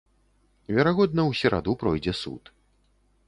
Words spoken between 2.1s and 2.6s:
суд.